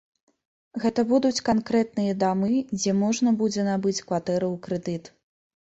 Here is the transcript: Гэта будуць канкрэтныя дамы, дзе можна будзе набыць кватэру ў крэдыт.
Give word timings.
Гэта 0.85 1.03
будуць 1.11 1.43
канкрэтныя 1.51 2.17
дамы, 2.25 2.49
дзе 2.79 2.91
можна 3.05 3.29
будзе 3.45 3.61
набыць 3.73 3.99
кватэру 4.07 4.47
ў 4.57 4.65
крэдыт. 4.67 5.03